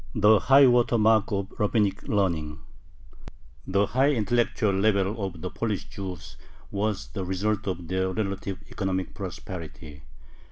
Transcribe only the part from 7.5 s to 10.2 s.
of their relative economic prosperity.